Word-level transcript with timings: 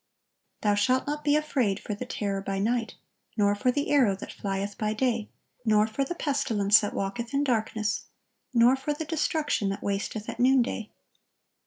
Thou 0.61 0.73
shalt 0.73 1.05
not 1.05 1.23
be 1.23 1.35
afraid 1.35 1.79
for 1.79 1.93
the 1.93 2.07
terror 2.07 2.41
by 2.41 2.57
night; 2.57 2.95
nor 3.37 3.53
for 3.53 3.69
the 3.71 3.91
arrow 3.91 4.15
that 4.15 4.33
flieth 4.33 4.75
by 4.75 4.95
day; 4.95 5.29
nor 5.63 5.85
for 5.85 6.03
the 6.03 6.15
pestilence 6.15 6.79
that 6.79 6.95
walketh 6.95 7.35
in 7.35 7.43
darkness; 7.43 8.05
nor 8.51 8.75
for 8.75 8.95
the 8.95 9.05
destruction 9.05 9.69
that 9.69 9.83
wasteth 9.83 10.27
at 10.27 10.39
noonday. 10.39 10.89